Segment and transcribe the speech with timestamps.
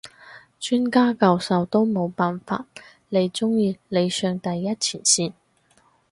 [0.59, 2.65] 專家教授都冇辦法，
[3.09, 5.33] 你中意你上第一前線？